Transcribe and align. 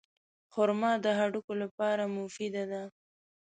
خرما 0.53 0.91
د 1.05 1.05
هډوکو 1.19 1.53
لپاره 1.63 2.03
مفیده 2.17 2.63
ده. 2.71 2.83